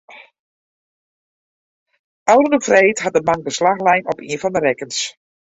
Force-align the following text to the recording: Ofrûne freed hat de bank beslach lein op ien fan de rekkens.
Ofrûne 2.33 2.63
freed 2.67 2.97
hat 3.01 3.15
de 3.15 3.23
bank 3.27 3.41
beslach 3.47 3.83
lein 3.87 4.09
op 4.11 4.17
ien 4.31 4.41
fan 4.41 4.55
de 4.55 4.61
rekkens. 4.67 4.97